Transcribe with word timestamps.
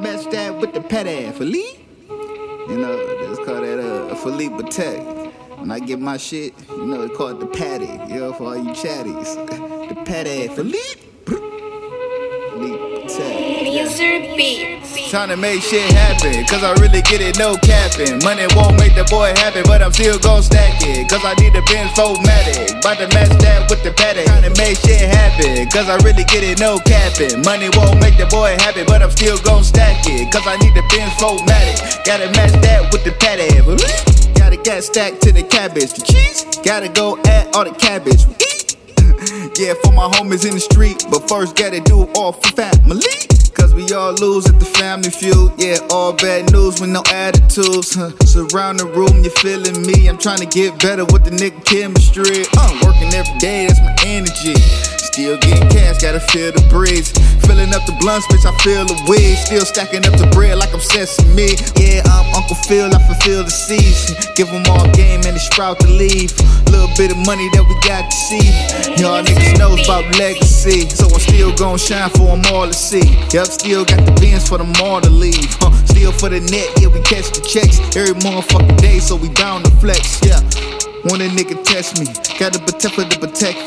match 0.00 0.30
that 0.30 0.56
with 0.58 0.72
the 0.74 0.80
pet 0.80 1.06
patty. 1.06 1.30
Philippe? 1.32 1.78
You 2.08 2.78
know, 2.78 2.96
let's 3.28 3.38
call 3.44 3.60
that 3.60 3.78
uh, 3.78 4.14
a 4.14 4.16
Philippe 4.16 4.54
Patek. 4.56 5.32
When 5.58 5.70
I 5.70 5.78
get 5.80 5.98
my 6.00 6.16
shit, 6.16 6.54
you 6.68 6.86
know, 6.86 7.06
they 7.06 7.14
call 7.14 7.28
it 7.28 7.40
the 7.40 7.46
patty. 7.46 7.86
You 8.12 8.20
know, 8.20 8.32
for 8.32 8.44
all 8.44 8.56
you 8.56 8.70
chatties. 8.74 9.34
the 9.88 9.94
patty. 10.04 10.48
Philippe? 10.48 11.00
Philippe 12.50 12.82
Patek. 13.06 13.62
Laser 13.64 14.36
Beats. 14.36 14.87
Trying 15.08 15.30
to 15.30 15.38
make 15.38 15.62
shit 15.62 15.88
happen, 15.96 16.44
cause 16.44 16.60
I 16.62 16.76
really 16.84 17.00
get 17.00 17.24
it, 17.24 17.38
no 17.38 17.56
capping. 17.64 18.20
Money 18.20 18.44
won't 18.52 18.76
make 18.76 18.92
the 18.92 19.08
boy 19.08 19.32
happy, 19.40 19.64
but 19.64 19.80
I'm 19.80 19.90
still 19.90 20.18
gon' 20.18 20.42
stack 20.42 20.84
it. 20.84 21.08
Cause 21.08 21.24
I 21.24 21.32
need 21.40 21.56
a 21.56 21.64
Benz 21.64 21.96
4matic. 21.96 22.76
About 22.76 23.00
to 23.00 23.08
match 23.16 23.32
that 23.40 23.72
with 23.72 23.80
the 23.80 23.88
Patek. 23.88 24.28
Trying 24.28 24.44
to 24.44 24.52
make 24.60 24.76
shit 24.76 25.00
happen, 25.00 25.64
cause 25.72 25.88
I 25.88 25.96
really 26.04 26.28
get 26.28 26.44
it, 26.44 26.60
no 26.60 26.76
capping. 26.84 27.40
Money 27.40 27.72
won't 27.72 27.96
make 28.04 28.20
the 28.20 28.28
boy 28.28 28.52
happy, 28.60 28.84
but 28.84 29.00
I'm 29.00 29.08
still 29.08 29.40
gon' 29.40 29.64
stack 29.64 30.04
it. 30.04 30.28
Cause 30.28 30.44
I 30.44 30.60
need 30.60 30.76
the 30.76 30.84
Benz 30.92 31.16
4matic. 31.16 32.04
Gotta 32.04 32.28
match 32.36 32.52
that 32.60 32.92
with 32.92 33.00
the 33.08 33.16
Patek. 33.16 33.64
Gotta 34.36 34.60
get 34.60 34.84
stacked 34.84 35.22
to 35.24 35.32
the 35.32 35.42
cabbage. 35.42 35.96
The 35.96 36.04
cheese, 36.04 36.44
gotta 36.60 36.92
go 36.92 37.16
add 37.24 37.48
all 37.56 37.64
the 37.64 37.72
cabbage. 37.72 38.28
Yeah, 39.58 39.74
for 39.82 39.90
my 39.90 40.06
homies 40.06 40.46
in 40.46 40.54
the 40.54 40.60
street, 40.60 41.04
but 41.10 41.28
first 41.28 41.56
gotta 41.56 41.80
do 41.80 42.04
it 42.04 42.10
all 42.14 42.30
for 42.30 42.52
family. 42.52 43.37
Cause 43.68 43.74
we 43.74 43.94
all 43.94 44.14
lose 44.14 44.48
at 44.48 44.58
the 44.58 44.64
family 44.64 45.10
feud. 45.10 45.52
Yeah, 45.58 45.76
all 45.90 46.14
bad 46.14 46.50
news 46.52 46.80
with 46.80 46.88
no 46.88 47.02
attitudes. 47.12 47.94
Huh. 47.94 48.16
Surround 48.24 48.80
the 48.80 48.86
room, 48.86 49.22
you 49.22 49.28
feeling 49.44 49.84
me. 49.84 50.08
I'm 50.08 50.16
trying 50.16 50.38
to 50.38 50.46
get 50.46 50.80
better 50.80 51.04
with 51.04 51.24
the 51.24 51.36
nigga 51.36 51.60
chemistry. 51.68 52.48
I'm 52.56 52.80
working 52.80 53.12
every 53.12 53.36
day, 53.36 53.66
that's 53.68 53.80
my 53.84 53.92
energy. 54.08 54.56
Still 55.04 55.36
getting 55.36 55.68
cash, 55.68 56.00
gotta 56.00 56.20
feel 56.32 56.52
the 56.52 56.64
breeze. 56.72 57.12
Filling 57.44 57.74
up 57.74 57.84
the 57.84 57.92
blunts, 58.00 58.24
bitch, 58.28 58.48
I 58.48 58.56
feel 58.64 58.88
the 58.88 58.96
weed. 59.04 59.36
Still 59.36 59.66
stacking 59.66 60.06
up 60.06 60.16
the 60.16 60.30
bread 60.32 60.56
like 60.56 60.72
I'm 60.72 60.80
sesame. 60.80 61.60
Yeah, 61.76 62.08
I'm 62.08 62.24
Uncle 62.38 62.56
Phil, 62.64 62.88
I 62.88 63.02
fulfill 63.04 63.44
the 63.44 63.52
seeds. 63.52 64.16
Give 64.32 64.48
them 64.48 64.64
all 64.72 64.88
game 64.96 65.20
and 65.28 65.36
they 65.36 65.44
sprout 65.44 65.76
to 65.80 65.88
leave. 65.92 66.32
Little 66.72 66.88
bit 66.96 67.12
of 67.12 67.20
money 67.28 67.50
that 67.52 67.66
we 67.68 67.76
got 67.84 68.08
to 68.08 68.16
see. 68.16 68.48
Y'all 68.96 69.20
niggas 69.20 69.58
knows 69.58 69.84
about 69.84 70.08
legacy. 70.16 70.88
So 70.88 71.10
still 71.38 71.54
gon' 71.54 71.78
shine 71.78 72.10
for 72.10 72.34
them 72.34 72.42
all 72.52 72.66
to 72.66 72.74
see. 72.74 73.14
Yup, 73.30 73.46
still 73.46 73.84
got 73.84 74.04
the 74.04 74.10
bins 74.20 74.48
for 74.48 74.58
them 74.58 74.72
all 74.82 75.00
to 75.00 75.08
leave. 75.08 75.54
Huh. 75.60 75.70
Still 75.86 76.10
for 76.10 76.28
the 76.28 76.40
net, 76.40 76.66
yeah, 76.82 76.88
we 76.88 77.00
catch 77.02 77.30
the 77.30 77.40
checks 77.46 77.78
every 77.94 78.18
motherfucking 78.18 78.76
day, 78.78 78.98
so 78.98 79.14
we 79.14 79.28
down 79.28 79.62
to 79.62 79.70
flex. 79.78 80.18
Yeah. 80.26 80.42
Want 81.06 81.22
a 81.22 81.30
nigga 81.30 81.62
test 81.62 82.00
me, 82.00 82.06
gotta 82.42 82.58
protect 82.58 82.94
for 82.96 83.04
the 83.04 83.16
protect 83.22 83.57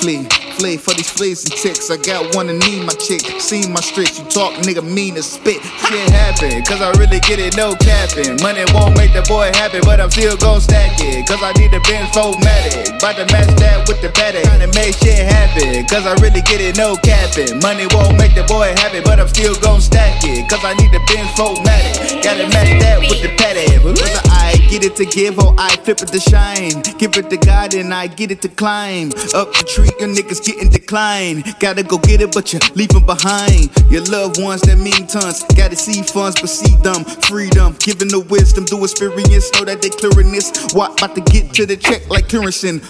Flee 0.62 0.78
for 0.78 0.94
these 0.94 1.10
fleas 1.10 1.42
and 1.42 1.58
ticks. 1.58 1.90
I 1.90 1.98
got 1.98 2.36
one 2.36 2.46
to 2.46 2.54
need 2.54 2.86
my 2.86 2.94
chick. 2.94 3.26
Seen 3.42 3.74
my 3.74 3.82
streets, 3.82 4.20
you 4.20 4.26
talk 4.30 4.54
nigga 4.62 4.86
mean 4.86 5.18
as 5.18 5.26
spit. 5.26 5.58
Shit 5.58 6.06
happen, 6.14 6.62
cause 6.70 6.86
I 6.86 6.94
really 7.02 7.18
get 7.26 7.42
it, 7.42 7.58
no 7.58 7.74
capping. 7.74 8.38
Money 8.46 8.62
won't 8.70 8.94
make 8.94 9.10
the 9.10 9.26
boy 9.26 9.50
happy, 9.58 9.82
but 9.82 9.98
I'm 10.00 10.12
still 10.12 10.38
gon' 10.38 10.62
stack 10.62 11.02
it. 11.02 11.26
Cause 11.26 11.42
I 11.42 11.50
need 11.58 11.74
a 11.74 11.82
Benz 11.90 12.14
4matic. 12.14 12.94
About 13.02 13.18
to 13.18 13.26
match 13.34 13.50
that 13.58 13.90
with 13.90 14.06
the 14.06 14.14
Patek. 14.14 14.46
Trying 14.46 14.62
to 14.62 14.70
make 14.78 14.94
shit 15.02 15.26
happen, 15.26 15.82
cause 15.90 16.06
I 16.06 16.14
really 16.22 16.46
get 16.46 16.62
it, 16.62 16.78
no 16.78 16.94
capping. 17.02 17.58
Money 17.58 17.90
won't 17.98 18.22
make 18.22 18.38
the 18.38 18.46
boy 18.46 18.70
happy, 18.78 19.02
but 19.02 19.18
I'm 19.18 19.34
still 19.34 19.58
gon' 19.66 19.82
stack 19.82 20.22
it. 20.22 20.46
Cause 20.46 20.62
I 20.62 20.78
need 20.78 20.94
a 20.94 21.02
Benz 21.10 21.34
4matic. 21.42 22.22
Gotta 22.22 22.46
match 22.54 22.70
that 22.86 23.02
with 23.02 23.18
the 23.26 23.34
Patek. 23.34 24.31
Get 24.82 24.94
it 24.94 24.96
to 24.96 25.06
give, 25.06 25.38
or 25.38 25.54
I 25.60 25.76
flip 25.76 26.02
it 26.02 26.08
to 26.08 26.20
shine. 26.20 26.82
Give 26.98 27.16
it 27.16 27.30
to 27.30 27.38
God 27.38 27.76
and 27.76 27.94
I 27.94 28.08
get 28.08 28.32
it 28.32 28.42
to 28.42 28.50
climb. 28.50 29.10
Up 29.36 29.54
the 29.54 29.64
tree, 29.64 29.92
your 30.00 30.10
niggas 30.10 30.44
getting 30.44 30.70
declined. 30.72 31.44
Gotta 31.60 31.84
go 31.84 32.00
get 32.00 32.20
it, 32.20 32.34
but 32.34 32.52
you 32.52 32.58
leave 32.74 32.90
behind. 33.06 33.70
Your 33.92 34.02
loved 34.06 34.42
ones 34.42 34.62
that 34.62 34.80
mean 34.80 35.06
tons. 35.06 35.44
Gotta 35.56 35.76
see 35.76 36.02
funds, 36.02 36.42
but 36.42 36.50
see 36.50 36.76
them. 36.78 37.04
Freedom, 37.06 37.76
giving 37.78 38.08
the 38.08 38.22
wisdom, 38.22 38.66
do 38.66 38.82
experience. 38.84 39.54
Know 39.54 39.66
that 39.66 39.84
they 39.84 39.90
clearing 39.90 40.32
this. 40.32 40.50
What 40.74 40.98
about 40.98 41.14
to 41.14 41.22
get 41.30 41.54
to 41.62 41.68
the 41.68 41.78
check 41.78 42.10
like 42.10 42.28
clearancing? 42.28 42.82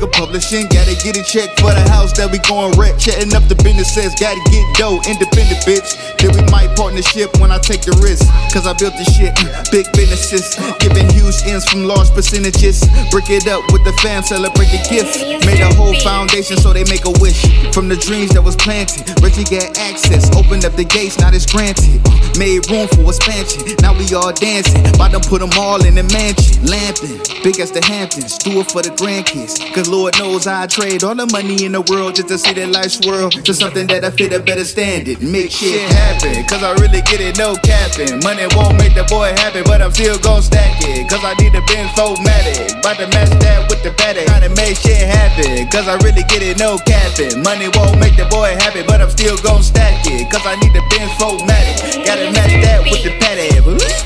Nigga 0.00 0.12
publishing, 0.12 0.64
gotta 0.72 0.96
get 1.04 1.16
a 1.16 1.22
check 1.22 1.52
for 1.60 1.76
the 1.76 1.84
house 1.92 2.16
that 2.16 2.32
we 2.32 2.40
going 2.48 2.72
wreck. 2.80 2.96
Chatting 2.96 3.36
up 3.36 3.44
the 3.52 3.54
businesses, 3.60 4.16
gotta 4.16 4.40
get 4.48 4.64
dough, 4.80 4.96
independent 5.04 5.60
bitch. 5.68 5.92
Then 6.16 6.32
we 6.32 6.40
might 6.48 6.72
partnership 6.72 7.36
when 7.36 7.52
I 7.52 7.60
take 7.60 7.84
the 7.84 7.92
risk. 8.00 8.24
Cause 8.48 8.64
I 8.64 8.72
built 8.80 8.96
this 8.96 9.12
shit, 9.12 9.36
big 9.68 9.84
businesses. 9.92 10.56
Giving 10.80 11.04
huge 11.12 11.36
ends 11.44 11.68
from 11.68 11.84
large 11.84 12.08
percentages. 12.16 12.80
Break 13.12 13.28
it 13.28 13.44
up 13.44 13.60
with 13.76 13.84
the 13.84 13.92
fam, 14.00 14.24
celebrate 14.24 14.72
the 14.72 14.80
gift. 14.88 15.20
Made 15.44 15.60
a 15.60 15.68
whole 15.76 15.92
foundation 16.00 16.56
so 16.56 16.72
they 16.72 16.88
make 16.88 17.04
a 17.04 17.12
wish. 17.20 17.44
From 17.76 17.92
the 17.92 17.96
dreams 18.00 18.32
that 18.32 18.40
was 18.40 18.56
planted, 18.56 19.04
Reggy 19.20 19.44
got 19.44 19.76
access. 19.76 20.32
Opened 20.32 20.64
up 20.64 20.80
the 20.80 20.84
gates, 20.88 21.20
now 21.20 21.28
it's 21.28 21.44
granted. 21.44 22.00
Made 22.40 22.64
room 22.72 22.88
for 22.88 23.04
expansion, 23.12 23.76
now 23.84 23.92
we 23.92 24.08
all 24.16 24.32
dancing. 24.32 24.80
About 24.96 25.12
to 25.12 25.20
put 25.20 25.44
them 25.44 25.52
all 25.60 25.76
in 25.84 25.92
the 25.92 26.08
mansion. 26.08 26.56
Lamping, 26.64 27.20
big 27.44 27.60
as 27.60 27.68
the 27.68 27.84
Hamptons. 27.84 28.40
Do 28.40 28.64
it 28.64 28.72
for 28.72 28.80
the 28.80 28.96
grandkids. 28.96 29.60
Cause 29.76 29.89
Lord 29.90 30.16
knows 30.18 30.46
I 30.46 30.70
trade 30.70 31.02
all 31.02 31.16
the 31.18 31.26
money 31.26 31.66
in 31.66 31.72
the 31.72 31.82
world 31.82 32.14
just 32.14 32.28
to 32.28 32.38
see 32.38 32.54
that 32.54 32.70
life 32.70 32.94
swirl 32.94 33.26
to 33.26 33.52
something 33.52 33.88
that 33.88 34.04
I 34.06 34.10
fit 34.14 34.32
a 34.32 34.38
better 34.38 34.62
standard. 34.62 35.18
Make 35.18 35.50
shit 35.50 35.82
happen, 35.90 36.46
cause 36.46 36.62
I 36.62 36.78
really 36.78 37.02
get 37.02 37.18
it, 37.18 37.34
no 37.34 37.58
capping. 37.58 38.22
Money 38.22 38.46
won't 38.54 38.78
make 38.78 38.94
the 38.94 39.02
boy 39.10 39.34
happy, 39.34 39.66
but 39.66 39.82
I'm 39.82 39.90
still 39.90 40.14
gon' 40.22 40.46
stack 40.46 40.78
it. 40.86 41.10
Cause 41.10 41.26
I 41.26 41.34
need 41.42 41.58
a 41.58 41.62
Benz 41.66 41.90
4matic. 41.98 42.78
About 42.78 43.02
to 43.02 43.10
match 43.10 43.34
that 43.42 43.66
with 43.66 43.82
the 43.82 43.90
Patek. 43.90 44.30
To 44.30 44.48
make 44.54 44.78
shit 44.78 45.02
happen, 45.10 45.66
cause 45.74 45.90
I 45.90 45.98
really 46.06 46.22
get 46.30 46.40
it, 46.40 46.56
no 46.56 46.78
capping. 46.86 47.42
Money 47.42 47.66
won't 47.74 47.98
make 47.98 48.14
the 48.14 48.30
boy 48.30 48.54
happy, 48.62 48.86
but 48.86 49.02
I'm 49.02 49.10
still 49.10 49.36
gon' 49.42 49.62
stack 49.66 50.06
it. 50.06 50.30
Cause 50.30 50.46
I 50.46 50.54
need 50.62 50.70
a 50.70 50.82
Benz 50.86 51.10
4matic. 51.18 52.06
Gotta 52.06 52.30
match 52.30 52.54
that 52.62 52.86
with 52.86 53.02
the 53.02 53.10
Patek. 53.18 53.99